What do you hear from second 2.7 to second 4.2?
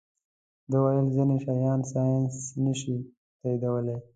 شي تائیدولی.